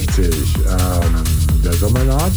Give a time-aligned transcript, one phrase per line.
[0.00, 2.32] 64 ähm, der Sommer naht.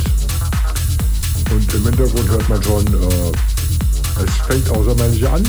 [1.52, 5.44] Und im Hintergrund hört man schon, äh, es fängt auch sommerlich an,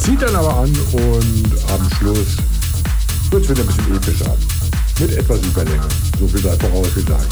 [0.00, 2.36] zieht dann aber an und am Schluss
[3.30, 4.36] wird es wieder ein bisschen epischer.
[5.00, 5.88] Mit etwas Überlänge.
[6.18, 7.26] So viel sei vorausgesagt.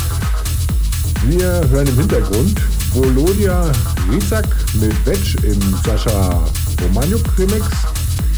[1.27, 2.61] Wir hören im Hintergrund
[2.93, 3.71] Volodia
[4.11, 6.45] Rizak mit Vetsch im Sascha
[6.83, 7.67] Romanuk Remix.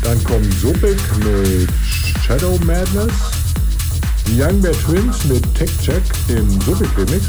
[0.03, 1.71] Dann kommt Sobek mit
[2.23, 3.44] Shadow Madness.
[4.27, 7.29] Die Young Bear Twins mit Tech Check im Subic Remix,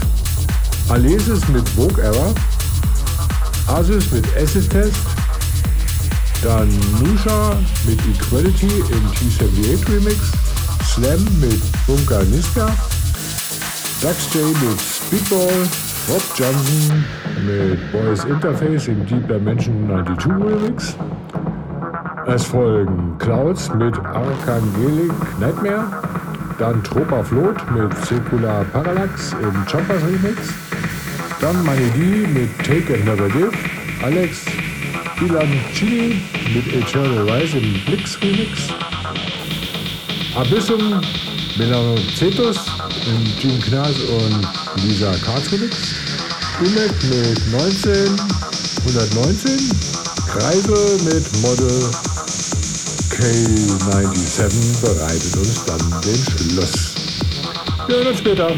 [0.89, 2.33] Alesis mit Vogue Error,
[3.67, 4.95] Asus mit Acid Test,
[6.43, 6.69] dann
[7.01, 10.17] Nusha mit Equality im T78 Remix,
[10.85, 12.67] Slam mit Bunker Niska,
[14.01, 15.67] Dax J mit Speedball,
[16.07, 17.03] Rob Johnson
[17.45, 20.95] mit Boys Interface im Deep Dimension 92 Remix.
[22.27, 25.85] Es folgen Clouds mit Archangelic Nightmare,
[26.57, 30.37] dann Tropa Float mit Circular Parallax im Choppers Remix.
[31.41, 33.51] Dann Manidi mit Take and Never Give.
[34.03, 34.45] Alex
[35.21, 36.21] Ilan Chini
[36.53, 38.69] mit Eternal Rise im Blix Remix.
[40.35, 41.01] Abyssum
[41.57, 42.57] Melanocetus
[43.07, 44.47] im Jim Knas und
[44.83, 45.95] Lisa Katz Remix.
[46.59, 48.19] Umek mit 19
[48.87, 49.71] 119.
[50.27, 52.14] Kreisel mit Model
[53.15, 56.95] K97 bereitet uns dann den Schluss.
[57.87, 58.49] Wir hören uns später.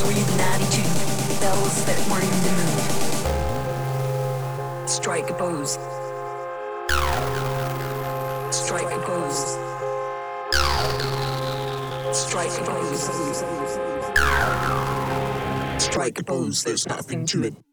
[0.00, 0.96] sweet attitude,
[1.44, 2.80] those that were in the mood.
[4.88, 5.72] Strike a pose.
[8.50, 9.58] Strike a pose.
[12.16, 13.04] Strike a pose.
[15.82, 17.69] Strike a pose, there's nothing to it.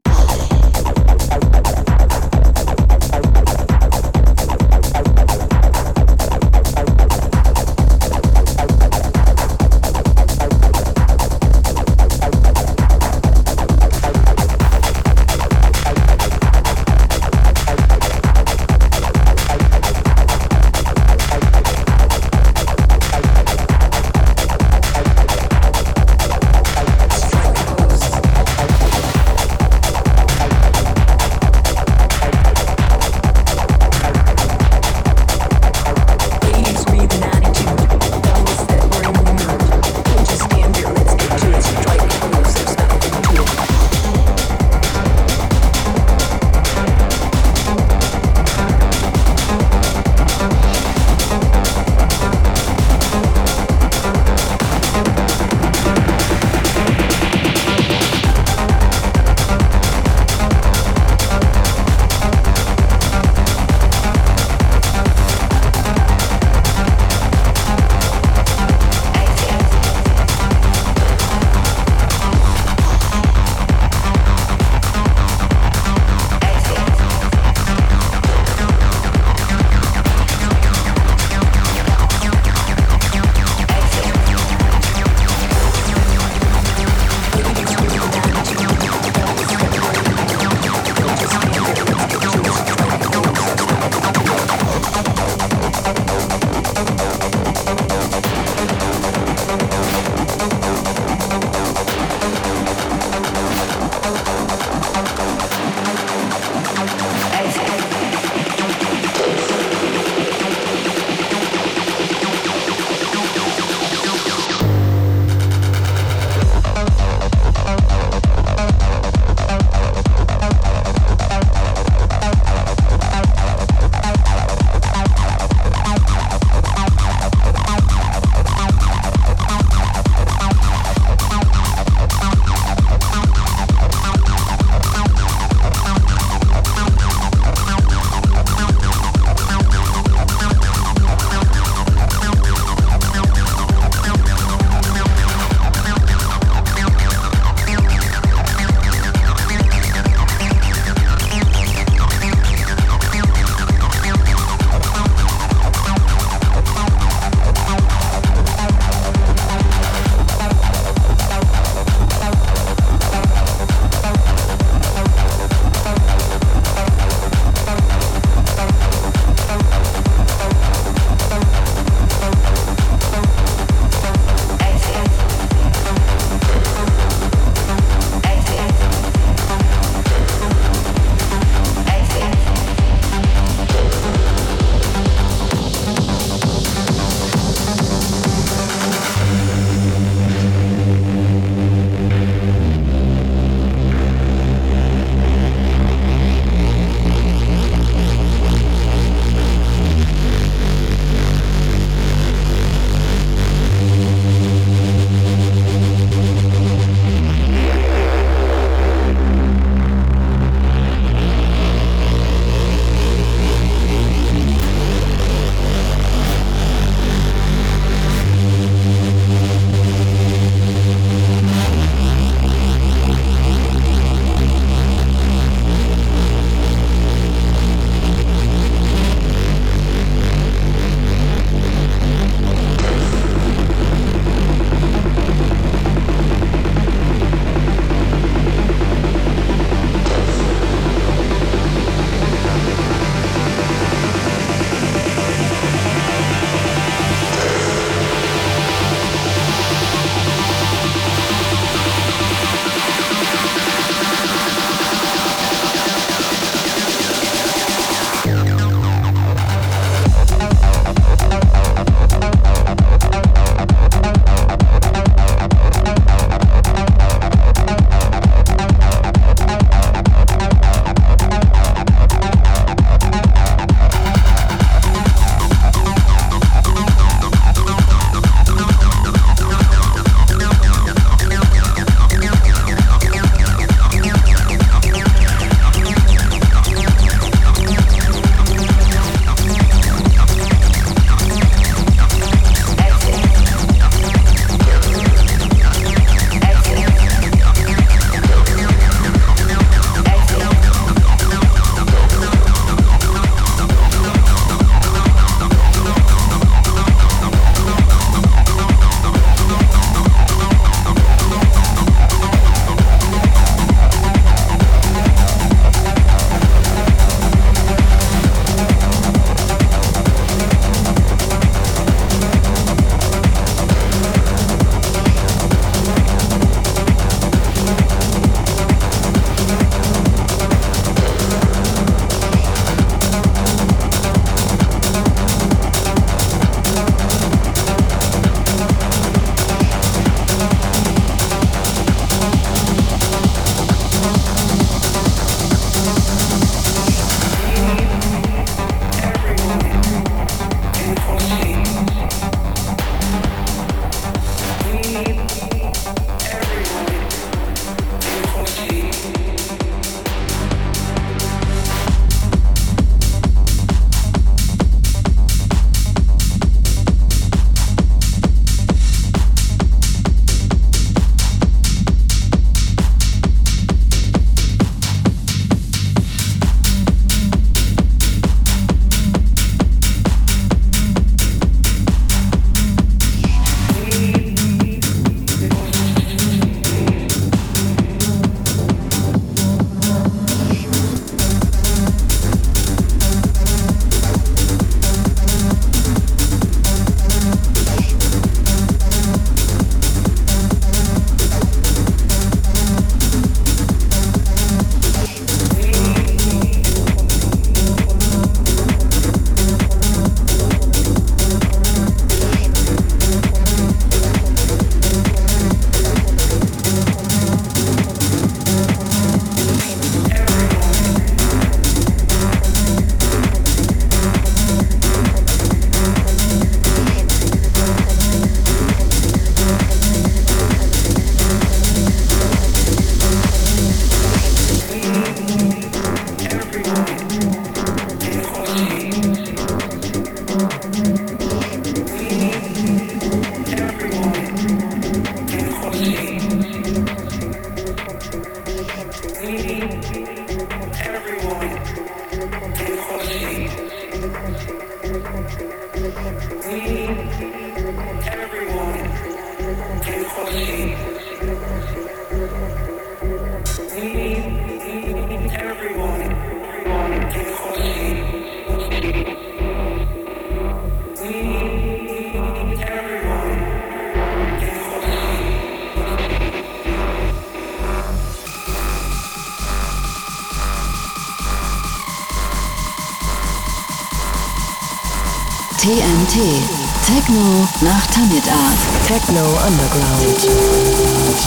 [489.07, 490.01] Techno Underground.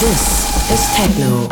[0.01, 1.50] This is Techno.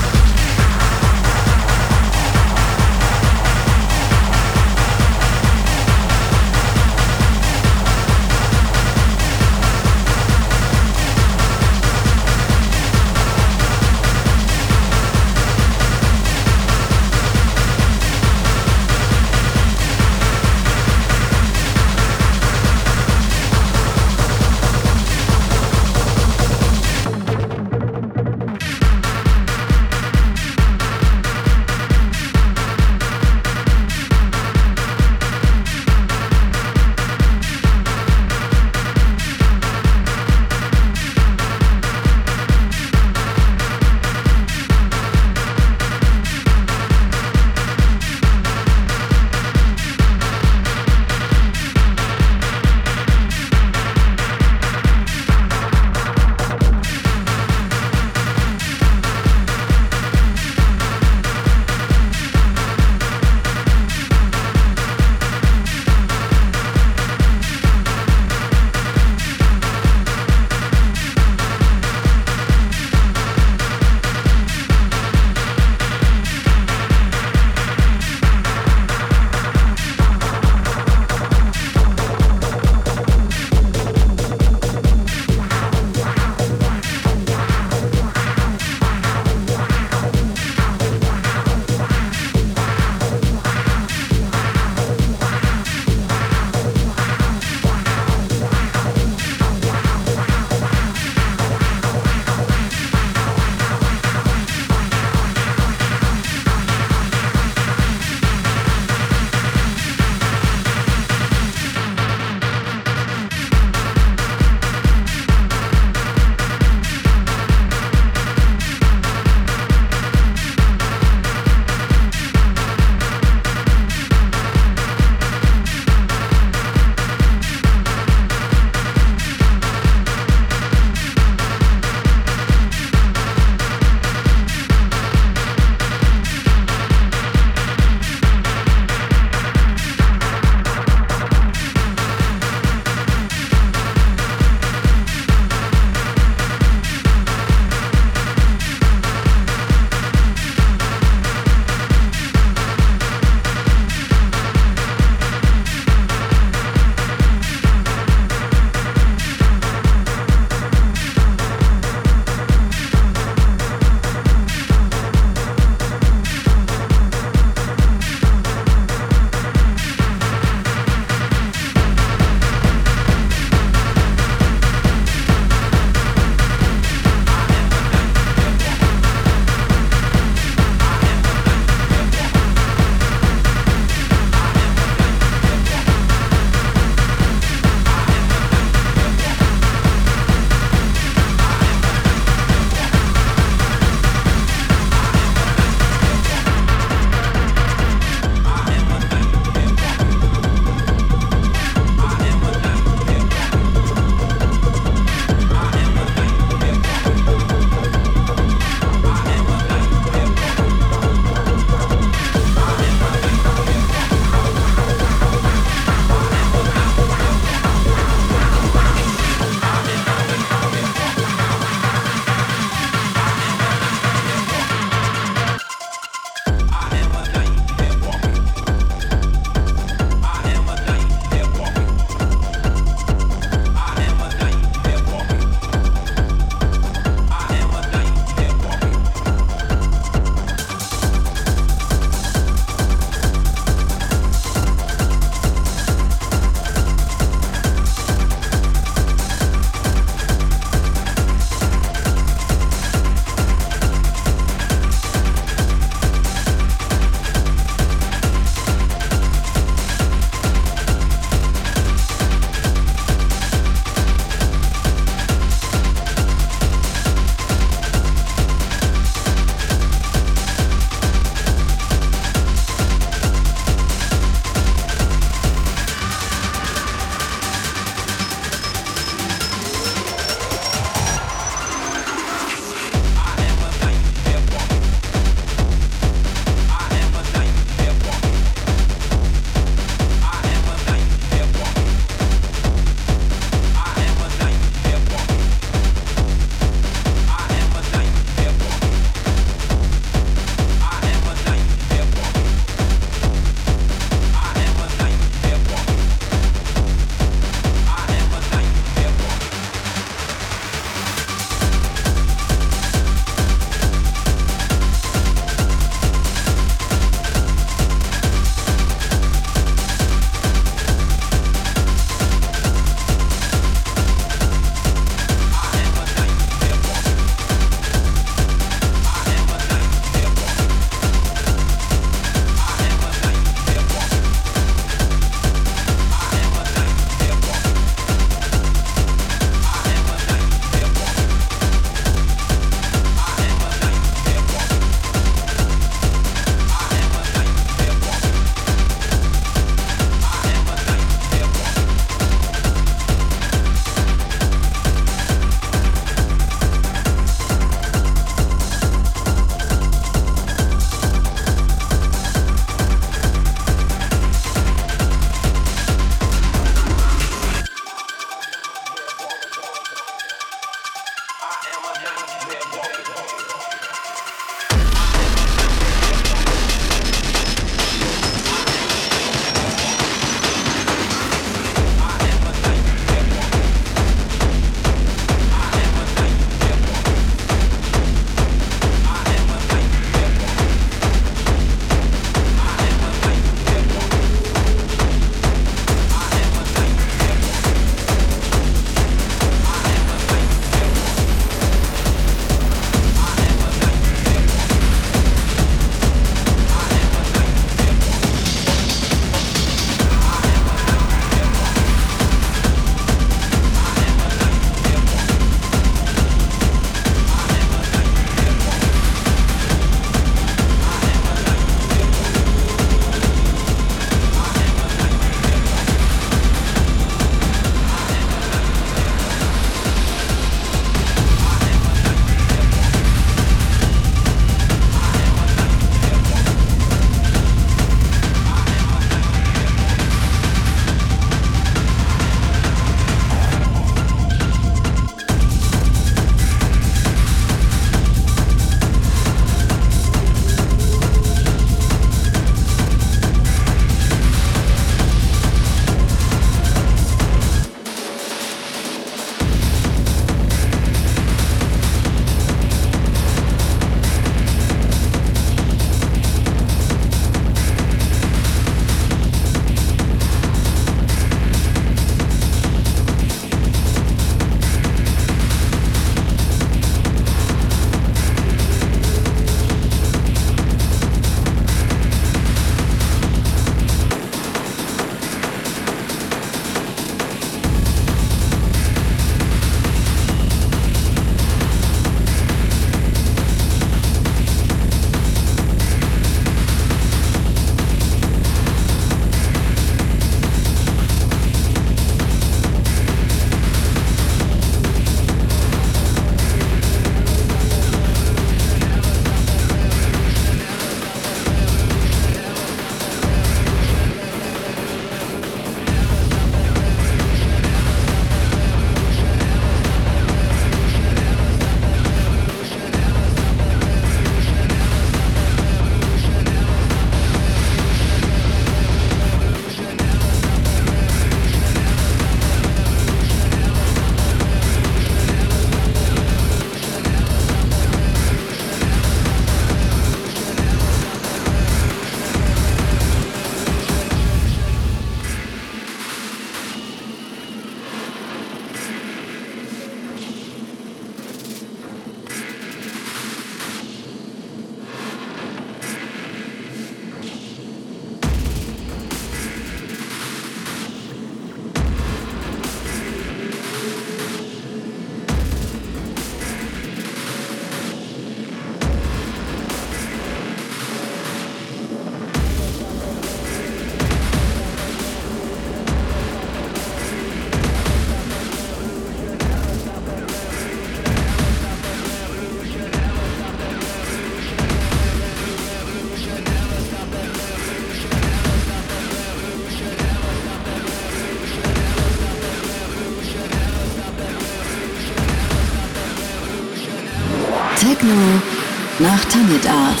[599.51, 600.00] Nach Tanit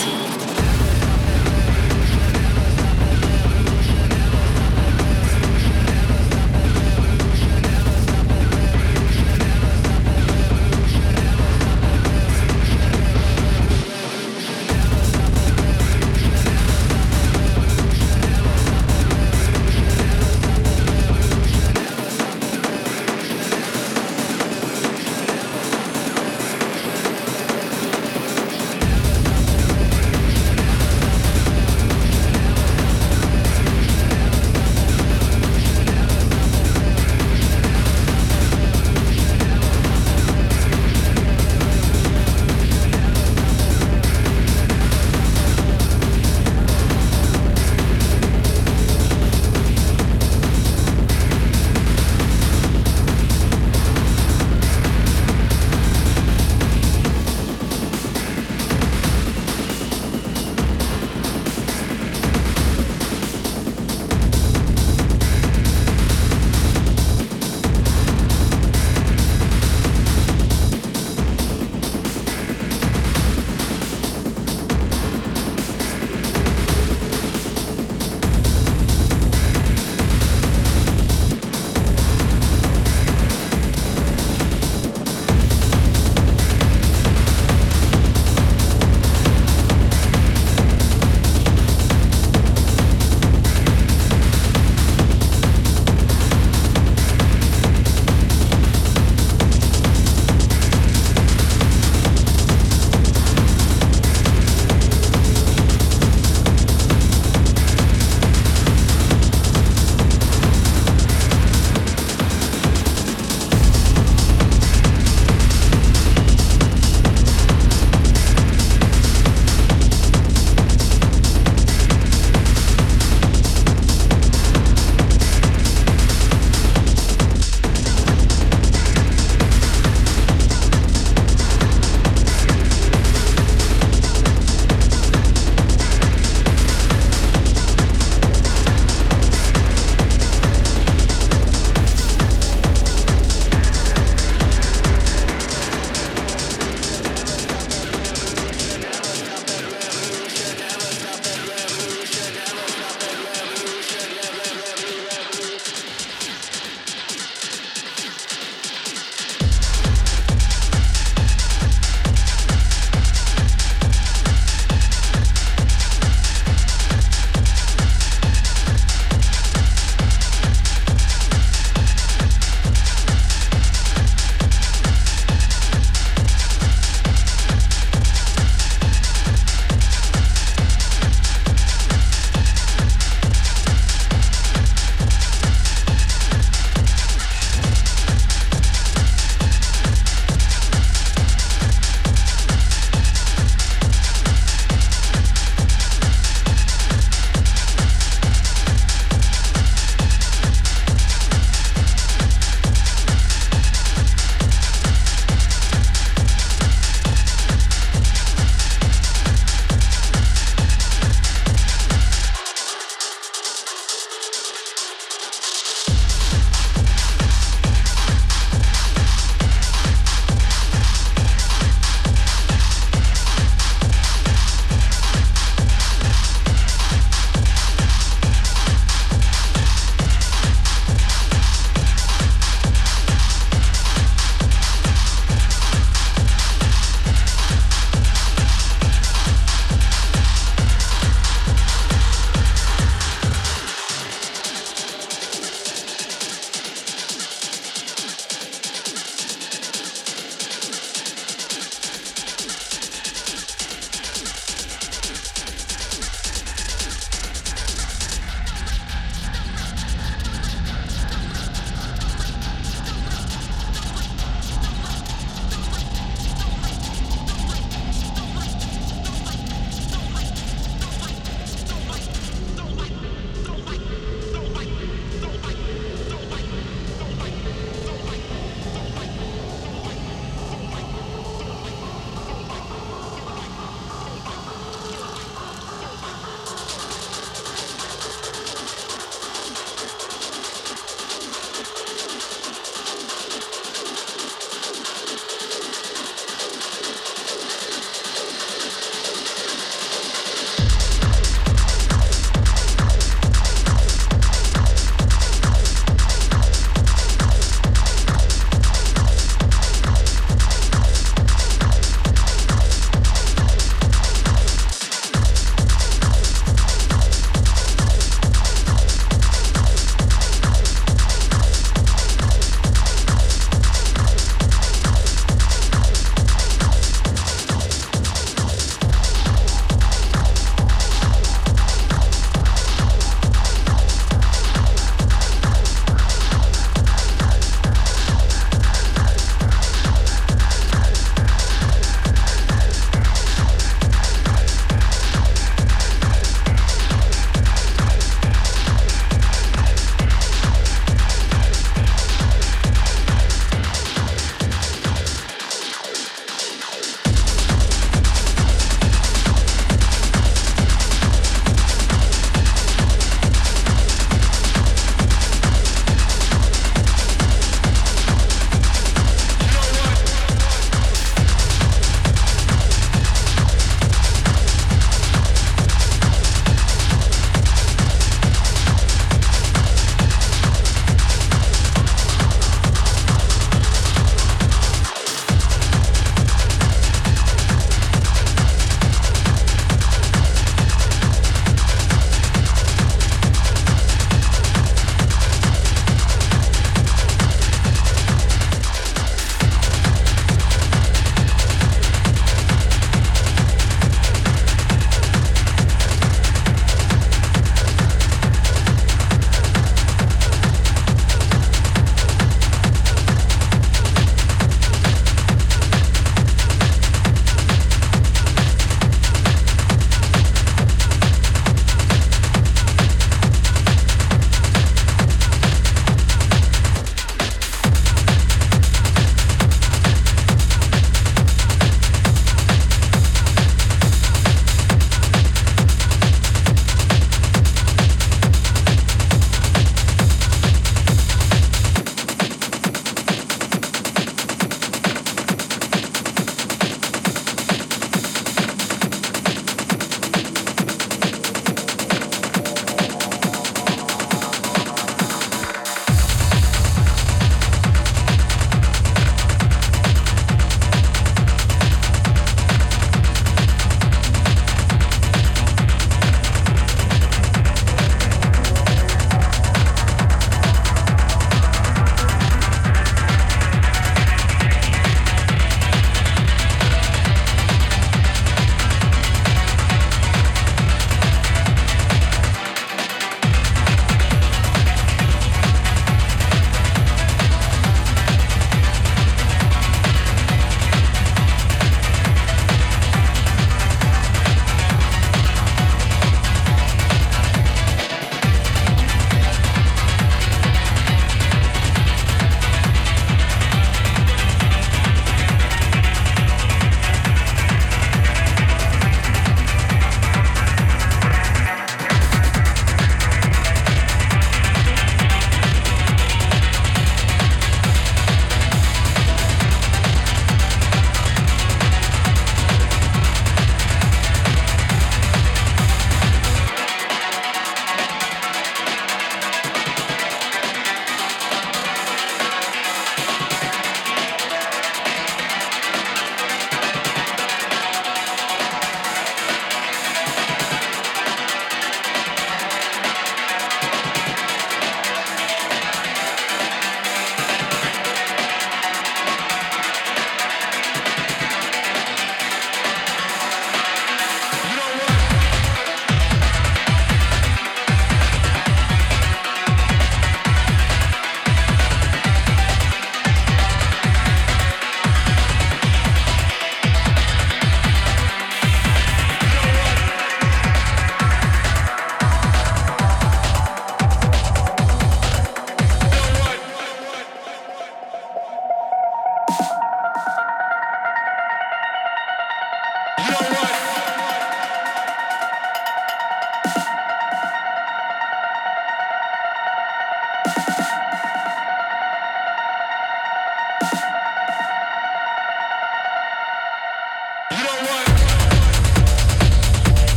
[597.69, 597.90] one.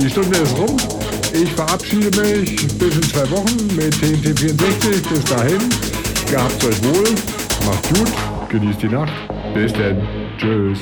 [0.00, 0.76] Die Stunde ist rum.
[1.32, 5.02] Ich verabschiede mich bis in zwei Wochen mit TNT 64.
[5.08, 5.58] Bis dahin,
[6.30, 7.04] gehabt euch wohl,
[7.66, 8.10] macht gut,
[8.48, 9.12] genießt die Nacht.
[9.54, 10.00] Bis denn.
[10.38, 10.78] Tschüss.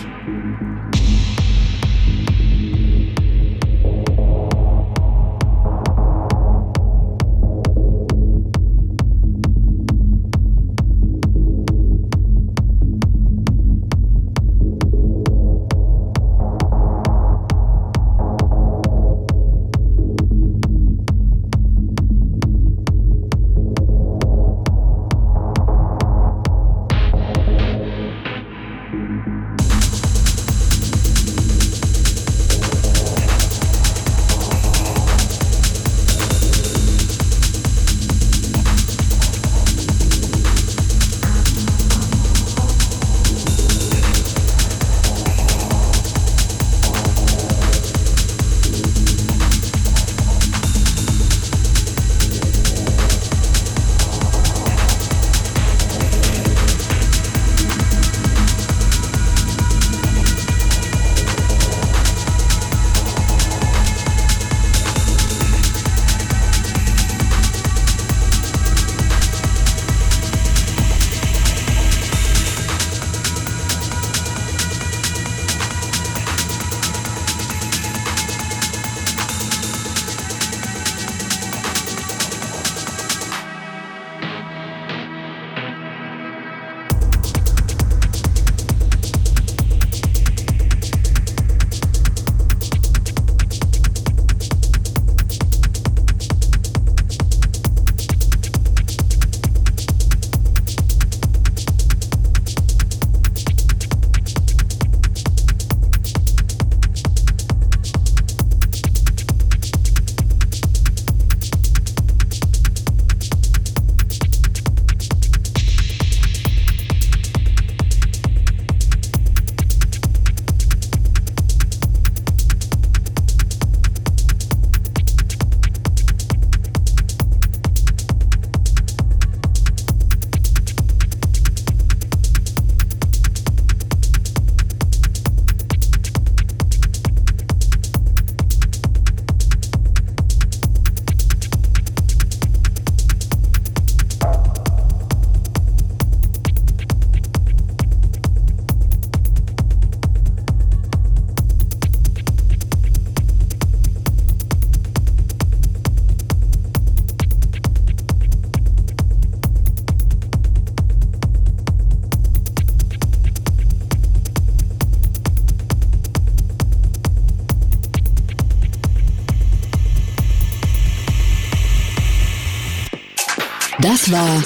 [174.11, 174.43] War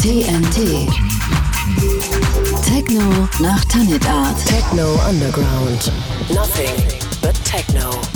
[0.00, 0.86] TNT.
[2.64, 4.36] Techno nach Tanit Art.
[4.46, 5.92] Techno Underground.
[6.28, 6.70] Nothing
[7.22, 8.15] but techno.